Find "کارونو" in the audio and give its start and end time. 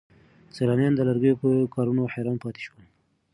1.75-2.11